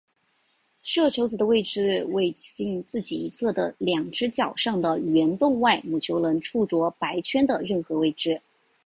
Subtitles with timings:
[0.81, 8.41] 射球子的位置为近自己一侧的两只角上的圆洞外母球能触着白圈的任何位置。